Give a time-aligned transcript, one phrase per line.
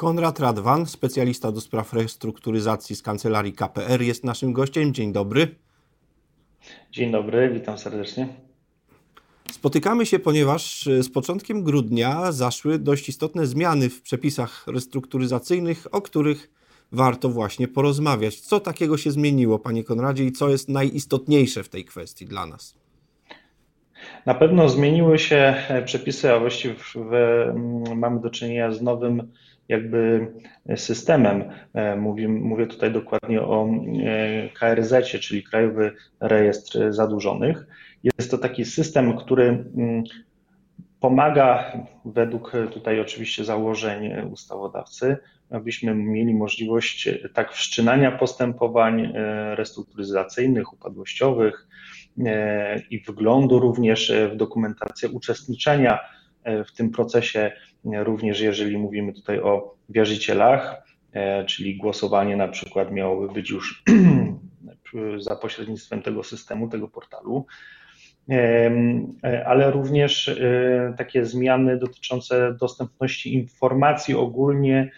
[0.00, 4.94] Konrad Radwan, specjalista do spraw restrukturyzacji z kancelarii KPR, jest naszym gościem.
[4.94, 5.54] Dzień dobry.
[6.92, 8.28] Dzień dobry, witam serdecznie.
[9.52, 16.50] Spotykamy się, ponieważ z początkiem grudnia zaszły dość istotne zmiany w przepisach restrukturyzacyjnych, o których
[16.92, 18.40] warto właśnie porozmawiać.
[18.40, 22.74] Co takiego się zmieniło, panie Konradzie, i co jest najistotniejsze w tej kwestii dla nas?
[24.26, 25.54] Na pewno zmieniły się
[25.84, 26.74] przepisy, a właściwie
[27.96, 29.32] mamy do czynienia z nowym
[29.70, 30.26] jakby
[30.76, 31.44] systemem.
[31.96, 37.66] Mówię, mówię tutaj dokładnie o e, KRZ, czyli Krajowy Rejestr Zadłużonych.
[38.02, 40.04] Jest to taki system, który mm,
[41.00, 41.72] pomaga
[42.04, 45.16] według tutaj oczywiście założeń ustawodawcy,
[45.50, 51.68] abyśmy mieli możliwość tak wszczynania postępowań e, restrukturyzacyjnych, upadłościowych
[52.26, 55.98] e, i wglądu również w dokumentację uczestniczenia
[56.66, 57.52] w tym procesie,
[57.84, 63.84] również jeżeli mówimy tutaj o wierzycielach, e, czyli głosowanie na przykład miałoby być już
[65.26, 67.46] za pośrednictwem tego systemu, tego portalu,
[68.30, 74.90] e, ale również e, takie zmiany dotyczące dostępności informacji ogólnie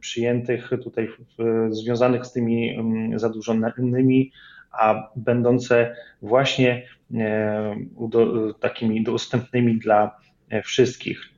[0.00, 1.08] przyjętych tutaj
[1.70, 2.78] związanych z tymi
[3.14, 4.32] zadłużonymi,
[4.72, 6.82] a będące właśnie
[8.60, 10.16] takimi dostępnymi dla
[10.64, 11.35] wszystkich.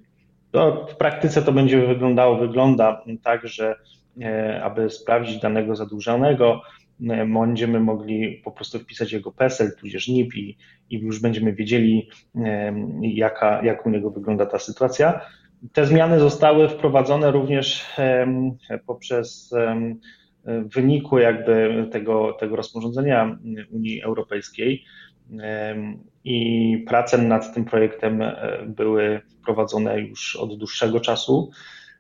[0.51, 3.77] To w praktyce to będzie wyglądało, wygląda tak, że
[4.23, 6.63] e, aby sprawdzić danego zadłużonego,
[7.11, 10.57] e, będziemy mogli po prostu wpisać jego PESEL, tudzież NIP i,
[10.91, 15.21] i już będziemy wiedzieli, e, jaka, jak u niego wygląda ta sytuacja.
[15.73, 17.87] Te zmiany zostały wprowadzone również
[18.87, 19.55] poprzez
[20.45, 23.39] wyniku jakby tego, tego rozporządzenia
[23.71, 24.85] Unii Europejskiej,
[26.25, 31.51] i prace nad tym projektem e, były prowadzone już od dłuższego czasu.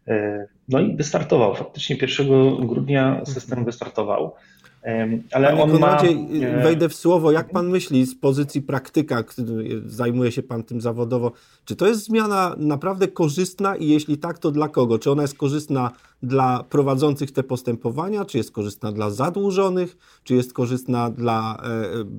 [0.08, 1.54] E, no i wystartował.
[1.54, 4.34] Faktycznie 1 grudnia system wystartował.
[5.32, 6.46] Ale Panie on Konradzie, ma...
[6.46, 7.32] E, wejdę w słowo.
[7.32, 9.24] Jak pan myśli z pozycji praktyka,
[9.86, 11.32] zajmuje się pan tym zawodowo,
[11.64, 14.98] czy to jest zmiana naprawdę korzystna i jeśli tak, to dla kogo?
[14.98, 15.90] Czy ona jest korzystna
[16.22, 21.62] dla prowadzących te postępowania, czy jest korzystna dla zadłużonych, czy jest korzystna dla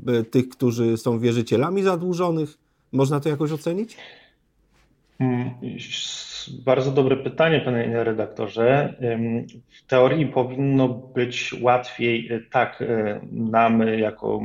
[0.07, 2.57] e, tych, którzy są wierzycielami zadłużonych?
[2.91, 3.97] Można to jakoś ocenić?
[6.51, 8.93] Bardzo dobre pytanie, panie redaktorze.
[9.67, 14.41] W teorii powinno być łatwiej, e, tak, e, nam jako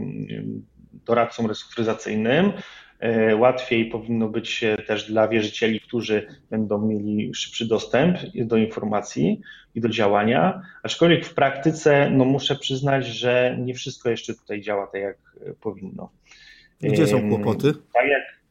[0.93, 2.53] doradcom restrukturyzacyjnym,
[3.01, 9.41] e, łatwiej powinno być też dla wierzycieli, którzy będą mieli szybszy dostęp do informacji
[9.75, 14.87] i do działania, aczkolwiek w praktyce no muszę przyznać, że nie wszystko jeszcze tutaj działa
[14.87, 15.17] tak, jak
[15.61, 16.11] powinno.
[16.81, 17.73] Gdzie są kłopoty?
[17.93, 18.44] Tak jak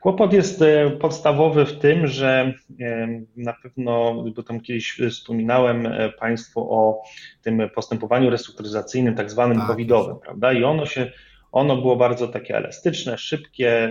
[0.00, 6.08] Kłopot jest e, podstawowy w tym, że e, na pewno, bo tam kiedyś wspominałem e,
[6.08, 7.02] Państwu o
[7.42, 10.52] tym postępowaniu restrukturyzacyjnym, tak zwanym tak, covidowym, prawda?
[10.52, 11.12] I ono się,
[11.52, 13.90] ono było bardzo takie elastyczne, szybkie,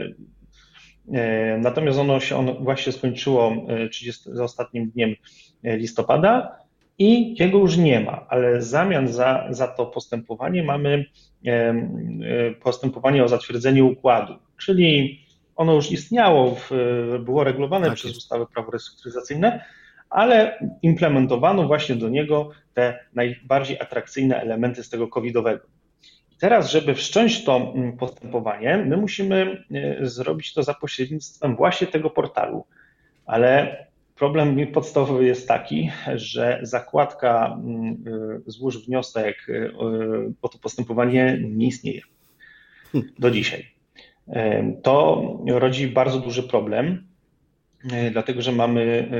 [1.57, 3.53] natomiast ono się ono właśnie skończyło
[3.91, 5.15] 30, ostatnim dniem
[5.63, 6.57] listopada
[6.97, 11.05] i jego już nie ma, ale w zamian za, za to postępowanie mamy
[12.63, 15.19] postępowanie o zatwierdzenie układu, czyli
[15.57, 16.71] ono już istniało, w,
[17.19, 18.17] było regulowane tak przez jest.
[18.17, 19.65] ustawę prawo restrukturyzacyjne,
[20.09, 25.65] ale implementowano właśnie do niego te najbardziej atrakcyjne elementy z tego covidowego.
[26.31, 31.87] I teraz, żeby wszcząć to mm, postępowanie, my musimy e, zrobić to za pośrednictwem właśnie
[31.87, 32.65] tego portalu,
[33.25, 33.77] ale
[34.15, 38.03] problem podstawowy jest taki, że zakładka mm,
[38.47, 39.77] e, złóż wniosek e,
[40.41, 42.01] o to postępowanie nie istnieje
[42.91, 43.11] hmm.
[43.19, 43.76] do dzisiaj.
[44.83, 47.07] To rodzi bardzo duży problem,
[47.91, 49.11] e, dlatego że mamy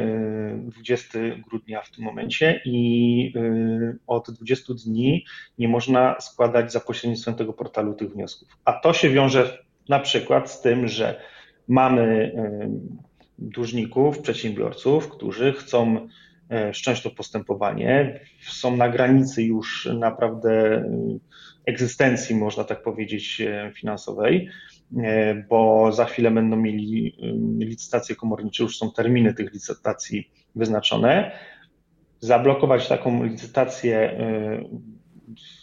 [0.63, 5.25] 20 e, grudnia w tym momencie i e, od 20 dni
[5.57, 8.47] nie można składać za pośrednictwem tego portalu tych wniosków.
[8.66, 11.22] A to się wiąże na przykład z tym, że
[11.68, 12.31] mamy
[13.39, 16.07] dłużników, przedsiębiorców, którzy chcą
[16.74, 20.83] wszcząć to postępowanie, są na granicy już naprawdę
[21.65, 23.42] egzystencji, można tak powiedzieć,
[23.74, 24.50] finansowej
[25.50, 27.18] bo za chwilę będą mieli
[27.60, 31.31] licytacje komornicze, już są terminy tych licytacji wyznaczone.
[32.19, 34.63] Zablokować taką licytację e,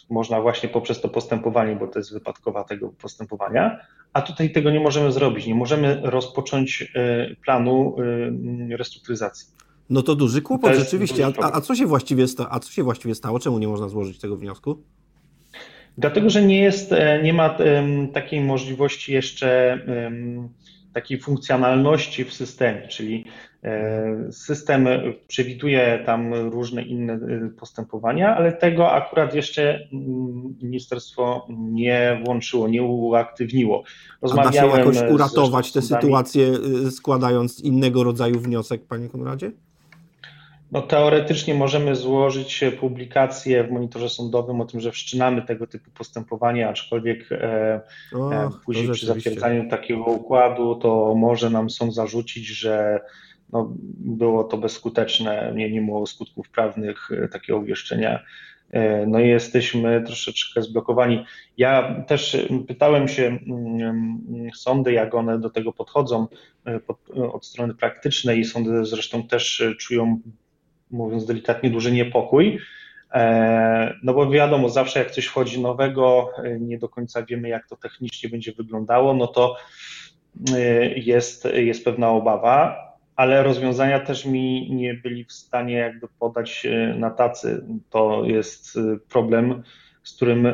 [0.09, 3.79] można właśnie poprzez to postępowanie, bo to jest wypadkowa tego postępowania,
[4.13, 5.47] a tutaj tego nie możemy zrobić.
[5.47, 7.95] Nie możemy rozpocząć e, planu
[8.69, 9.47] restrukturyzacji.
[9.89, 11.27] No to duży kłopot, to rzeczywiście.
[11.41, 13.39] A, a, co się właściwie sta, a co się właściwie stało?
[13.39, 14.83] Czemu nie można złożyć tego wniosku?
[15.97, 17.57] Dlatego, że nie jest, e, nie ma
[18.13, 19.79] takiej możliwości jeszcze
[20.93, 23.25] takiej funkcjonalności w systemie, czyli
[24.31, 24.87] System
[25.27, 27.19] przewiduje tam różne inne
[27.59, 33.83] postępowania, ale tego akurat jeszcze mm, ministerstwo nie włączyło, nie uaktywniło.
[34.21, 36.51] Rozmawiałem A da się jakoś uratować tę sytuację,
[36.91, 39.51] składając innego rodzaju wniosek, panie Konradzie?
[40.75, 46.69] No, teoretycznie możemy złożyć publikację w monitorze sądowym o tym, że wszczynamy tego typu postępowania,
[46.69, 47.81] aczkolwiek e,
[48.13, 52.99] e, później przy zatwierdzaniu takiego układu to może nam sąd zarzucić, że
[53.51, 58.19] no, było to bezskuteczne, nie, nie było skutków prawnych e, takiego obwieszczenia.
[59.07, 61.25] No i jesteśmy troszeczkę zblokowani.
[61.57, 62.37] Ja też
[62.67, 66.27] pytałem się mm, sądy, jak one do tego podchodzą
[67.31, 70.19] od strony praktycznej i sądy zresztą też czują
[70.91, 72.59] mówiąc delikatnie, duży niepokój.
[73.15, 77.67] E, no bo wiadomo, zawsze jak coś wchodzi nowego, e, nie do końca wiemy, jak
[77.67, 79.55] to technicznie będzie wyglądało, no to
[80.55, 82.77] e, jest, jest pewna obawa,
[83.15, 86.67] ale rozwiązania też mi nie byli w stanie jakby podać
[86.97, 87.65] na tacy.
[87.89, 88.79] To jest
[89.09, 89.63] problem,
[90.03, 90.47] z którym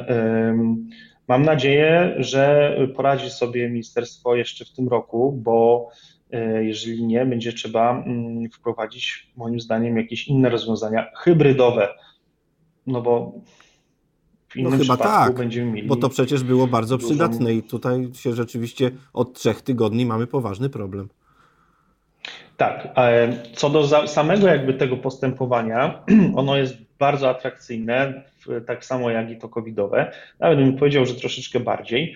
[1.31, 5.89] mam nadzieję, że poradzi sobie ministerstwo jeszcze w tym roku, bo
[6.31, 11.89] E, jeżeli nie, będzie trzeba mm, wprowadzić moim zdaniem jakieś inne rozwiązania hybrydowe,
[12.87, 13.33] no bo
[14.47, 15.87] w innym no chyba tak, będziemy mieli.
[15.87, 17.09] Bo to przecież było bardzo dużą...
[17.09, 21.09] przydatne i tutaj się rzeczywiście od trzech tygodni mamy poważny problem.
[22.61, 22.87] Tak.
[23.53, 26.03] Co do samego jakby tego postępowania,
[26.35, 28.23] ono jest bardzo atrakcyjne,
[28.67, 30.11] tak samo jak i to covidowe.
[30.39, 32.15] Nawet bym powiedział, że troszeczkę bardziej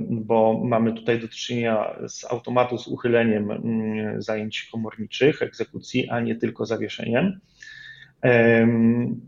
[0.00, 6.36] bo mamy tutaj do czynienia z automatu z uchyleniem mm, zajęć komorniczych, egzekucji, a nie
[6.36, 7.40] tylko zawieszeniem.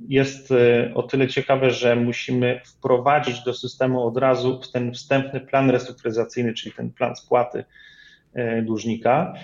[0.09, 5.71] Jest e, o tyle ciekawe, że musimy wprowadzić do systemu od razu ten wstępny plan
[5.71, 7.65] restrukturyzacyjny, czyli ten plan spłaty
[8.35, 9.35] e, dłużnika.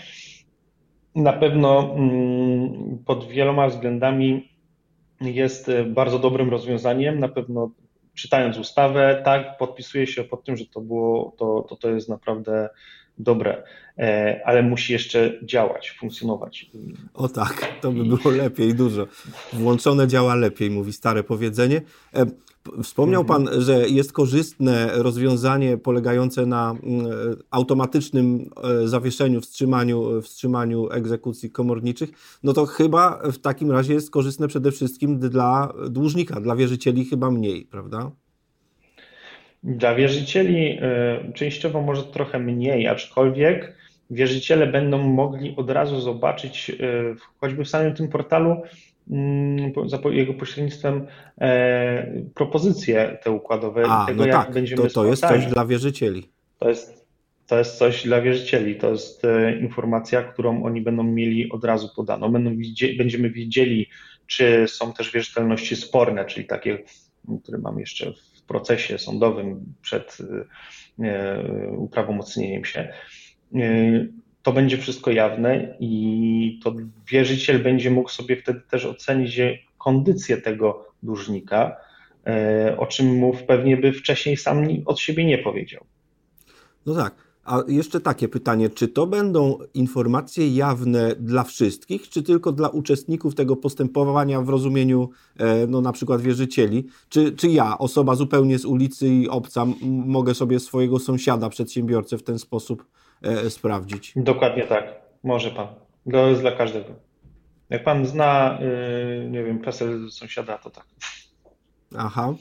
[1.19, 4.49] Na pewno mm, pod wieloma względami
[5.21, 7.19] jest e, bardzo dobrym rozwiązaniem.
[7.19, 7.71] Na pewno
[8.15, 12.69] czytając ustawę, tak, podpisuję się pod tym, że to było, to, to, to jest naprawdę
[13.19, 13.63] dobre,
[13.99, 16.71] e, ale musi jeszcze działać, funkcjonować.
[17.15, 19.07] O tak, to by było lepiej dużo.
[19.53, 21.81] Włączone działa lepiej, mówi stare powiedzenie.
[22.79, 23.45] E, wspomniał mhm.
[23.45, 27.07] Pan, że jest korzystne rozwiązanie polegające na mm,
[27.51, 28.51] automatycznym
[28.83, 32.11] e, zawieszeniu, wstrzymaniu, wstrzymaniu egzekucji komorniczych.
[32.43, 37.31] No to chyba w takim razie jest korzystne przede wszystkim dla dłużnika, dla wierzycieli chyba
[37.31, 38.11] mniej, prawda?
[39.63, 40.79] Dla wierzycieli
[41.29, 43.79] y, częściowo może trochę mniej, aczkolwiek
[44.11, 46.73] wierzyciele będą mogli od razu zobaczyć,
[47.41, 48.57] choćby w samym tym portalu,
[49.87, 51.07] za jego pośrednictwem
[51.41, 55.67] e, propozycje te układowe A, tego, no jak tak, będziemy to, to jest coś dla
[55.67, 56.29] wierzycieli.
[56.59, 57.07] To jest,
[57.47, 58.77] to jest coś dla wierzycieli.
[58.77, 62.33] To jest e, informacja, którą oni będą mieli od razu podaną.
[62.33, 62.57] Będą
[62.99, 63.87] będziemy widzieli,
[64.27, 66.79] czy są też wierzytelności sporne, czyli takie,
[67.43, 70.19] które mam jeszcze w procesie sądowym przed
[71.01, 71.43] e,
[71.77, 72.93] uprawomocnieniem się,
[73.55, 74.07] e,
[74.43, 76.75] to będzie wszystko jawne i to
[77.11, 79.41] wierzyciel będzie mógł sobie wtedy też ocenić
[79.79, 81.77] kondycję tego dłużnika,
[82.27, 85.85] e, o czym mu pewnie by wcześniej sam od siebie nie powiedział.
[86.87, 87.29] No tak.
[87.45, 93.35] A jeszcze takie pytanie, czy to będą informacje jawne dla wszystkich, czy tylko dla uczestników
[93.35, 96.87] tego postępowania w rozumieniu e, no, na przykład wierzycieli?
[97.09, 99.67] Czy, czy ja, osoba zupełnie z ulicy i obca,
[100.07, 103.08] mogę sobie swojego sąsiada, przedsiębiorcę w ten sposób e,
[103.49, 104.13] sprawdzić?
[104.17, 104.85] Dokładnie tak,
[105.23, 105.67] może pan.
[106.13, 106.95] To jest dla każdego.
[107.71, 110.85] Jak pan zna, yy, nie wiem, PESEL sąsiada, to tak.
[111.97, 112.35] Aha.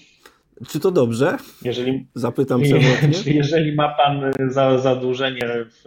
[0.67, 1.37] Czy to dobrze?
[1.61, 3.33] Jeżeli, Zapytam przewrotnie.
[3.33, 5.83] Jeżeli ma Pan za, zadłużenie w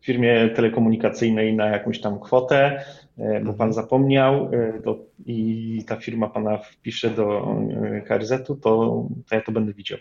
[0.00, 2.84] firmie telekomunikacyjnej na jakąś tam kwotę,
[3.18, 3.72] e, bo Pan mhm.
[3.72, 9.52] zapomniał e, to, i ta firma Pana wpisze do e, KRZ-u, to, to ja to
[9.52, 9.98] będę widział.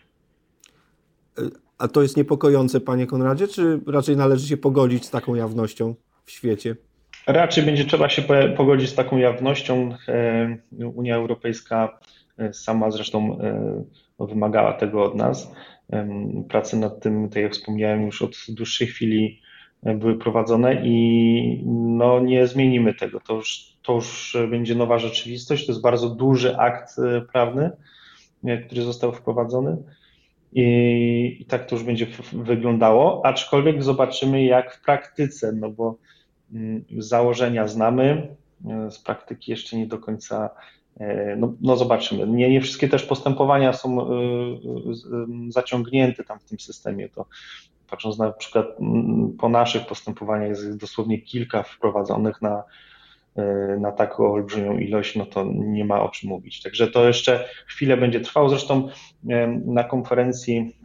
[1.77, 6.31] A to jest niepokojące, Panie Konradzie, czy raczej należy się pogodzić z taką jawnością w
[6.31, 6.75] świecie?
[7.27, 8.23] Raczej będzie trzeba się
[8.57, 9.89] pogodzić z taką jawnością.
[10.95, 11.99] Unia Europejska
[12.53, 13.39] sama zresztą
[14.19, 15.51] e, wymagała tego od nas.
[16.49, 19.41] Prace nad tym, tak jak wspomniałem, już od dłuższej chwili
[19.83, 23.19] e, były prowadzone i no, nie zmienimy tego.
[23.19, 25.65] To już, to już będzie nowa rzeczywistość.
[25.65, 27.71] To jest bardzo duży akt e, prawny,
[28.65, 29.77] który został wprowadzony.
[30.55, 35.97] I, I, tak to już będzie wyglądało, aczkolwiek zobaczymy jak w praktyce, no bo
[36.53, 38.35] mm, założenia znamy,
[38.89, 40.49] z praktyki jeszcze nie do końca
[40.99, 42.27] E, no, no zobaczymy.
[42.27, 44.15] Nie, nie wszystkie też postępowania są e,
[45.49, 47.09] zaciągnięte tam w tym systemie.
[47.09, 47.25] To
[47.89, 48.65] patrząc na przykład
[49.39, 52.63] po naszych postępowaniach, jest dosłownie kilka wprowadzonych na,
[53.79, 56.61] na taką olbrzymią ilość, no to nie ma o czym mówić.
[56.61, 58.49] Także to jeszcze chwilę będzie trwało.
[58.49, 58.89] Zresztą
[59.65, 60.75] na konferencji,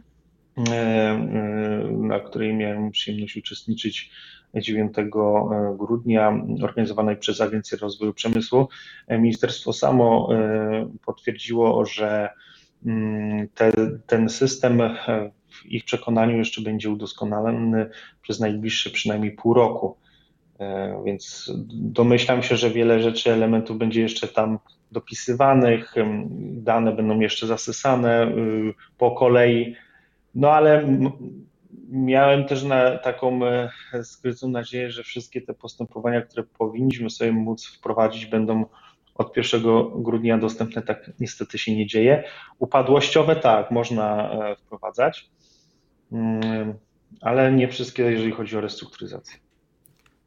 [1.91, 4.11] na której miałem przyjemność uczestniczyć
[4.59, 5.05] 9 e,
[5.77, 8.67] grudnia organizowanej przez Agencję Rozwoju Przemysłu.
[9.07, 12.29] E, ministerstwo samo e, potwierdziło, że
[12.85, 13.71] mm, te,
[14.07, 14.81] ten system
[15.49, 17.89] w ich przekonaniu jeszcze będzie udoskonalony
[18.21, 19.97] przez najbliższe przynajmniej pół roku.
[21.05, 24.59] Więc domyślam się, że wiele rzeczy, elementów będzie jeszcze tam
[24.91, 25.95] dopisywanych,
[26.41, 29.75] dane będą jeszcze zasysane y, po kolei,
[30.35, 30.87] no ale
[31.89, 33.69] miałem też na taką e,
[34.03, 38.65] skrytą nadzieję, że wszystkie te postępowania, które powinniśmy sobie móc wprowadzić, będą
[39.15, 39.61] od 1
[39.95, 40.81] grudnia dostępne.
[40.81, 42.23] Tak niestety się nie dzieje.
[42.59, 45.29] Upadłościowe tak, można e, wprowadzać,
[46.11, 46.73] mm,
[47.21, 49.39] ale nie wszystkie, jeżeli chodzi o restrukturyzację.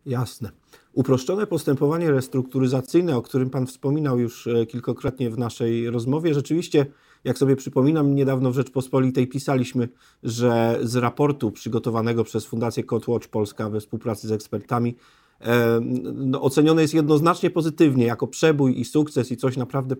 [0.07, 0.51] Jasne.
[0.93, 6.87] Uproszczone postępowanie restrukturyzacyjne, o którym Pan wspominał już e, kilkakrotnie w naszej rozmowie, rzeczywiście
[7.25, 9.89] jak sobie przypominam, niedawno w Rzeczpospolitej pisaliśmy,
[10.23, 14.97] że z raportu przygotowanego przez Fundację Codewatch Polska we współpracy z ekspertami
[15.41, 15.81] e,
[16.15, 19.97] no, ocenione jest jednoznacznie pozytywnie jako przebój i sukces i coś naprawdę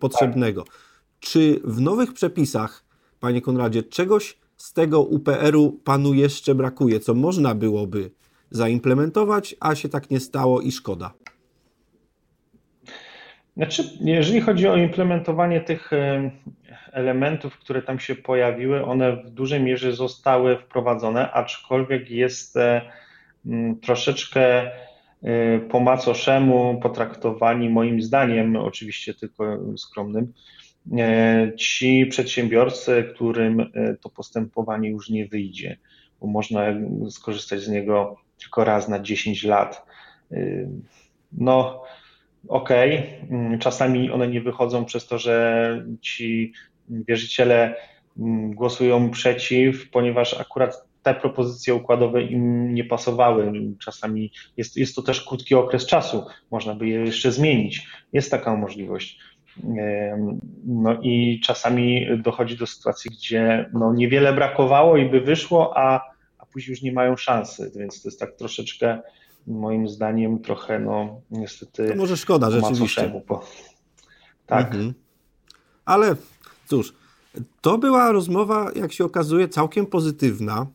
[0.00, 0.64] potrzebnego.
[1.20, 2.84] Czy w nowych przepisach,
[3.20, 8.10] Panie Konradzie, czegoś z tego UPR-u Panu jeszcze brakuje, co można byłoby
[8.50, 11.14] zaimplementować, a się tak nie stało i szkoda?
[13.58, 16.30] Znaczy, jeżeli chodzi o implementowanie tych e,
[16.92, 22.82] elementów, które tam się pojawiły, one w dużej mierze zostały wprowadzone, aczkolwiek jest e,
[23.82, 24.70] troszeczkę e,
[25.58, 30.32] po macoszemu potraktowani, moim zdaniem, oczywiście tylko skromnym,
[31.58, 35.76] ci przedsiębiorcy, którym to postępowanie już nie wyjdzie,
[36.20, 36.62] bo można
[37.10, 39.86] skorzystać z niego tylko raz na 10 lat.
[41.32, 41.82] No,
[42.48, 42.70] ok,
[43.30, 46.52] mm, czasami one nie wychodzą przez to, że ci
[46.88, 47.74] wierzyciele
[48.18, 53.52] mm, głosują przeciw, ponieważ akurat te propozycje układowe im nie pasowały.
[53.84, 57.88] Czasami jest, jest to też krótki okres czasu, można by je jeszcze zmienić.
[58.12, 59.18] Jest taka możliwość.
[60.66, 66.00] No i czasami dochodzi do sytuacji, gdzie no niewiele brakowało i by wyszło, a
[66.58, 69.00] później już nie mają szansy, więc to jest tak troszeczkę
[69.46, 71.88] moim zdaniem trochę, no niestety.
[71.88, 73.22] To może szkoda rzeczywiście.
[73.28, 73.44] Bo...
[74.46, 74.66] Tak.
[74.66, 74.94] Mhm.
[75.84, 76.16] Ale
[76.66, 76.94] cóż,
[77.60, 80.66] to była rozmowa, jak się okazuje, całkiem pozytywna.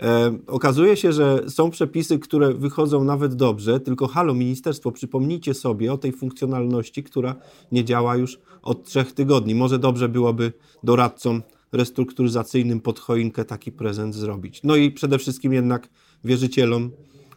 [0.00, 5.92] E, okazuje się, że są przepisy, które wychodzą nawet dobrze, tylko halo, ministerstwo, przypomnijcie sobie
[5.92, 7.34] o tej funkcjonalności, która
[7.72, 9.54] nie działa już od trzech tygodni.
[9.54, 14.62] Może dobrze byłoby doradcom restrukturyzacyjnym pod choinkę taki prezent zrobić.
[14.64, 15.88] No i przede wszystkim jednak
[16.24, 16.90] wierzycielom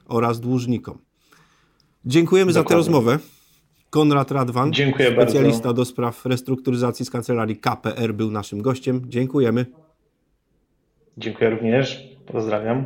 [0.08, 0.98] oraz dłużnikom.
[2.06, 2.70] Dziękujemy Dokładnie.
[2.70, 3.20] za tę rozmowę.
[3.90, 5.74] Konrad Radwan, Dziękuję specjalista bardzo.
[5.74, 9.02] do spraw restrukturyzacji z kancelarii KPR, był naszym gościem.
[9.08, 9.66] Dziękujemy.
[11.18, 12.04] Dziękuję również.
[12.28, 12.86] Pozdrawiam.